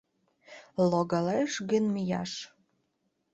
[0.89, 2.31] Логалеш гын мияш